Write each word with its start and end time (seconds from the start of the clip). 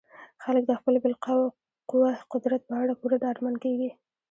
خلک 0.43 0.63
د 0.67 0.71
خپل 0.79 0.93
بالقوه 1.03 2.11
قدرت 2.33 2.61
په 2.69 2.73
اړه 2.81 2.93
پوره 2.99 3.17
ډاډمن 3.23 3.55
کیږي. 3.63 3.89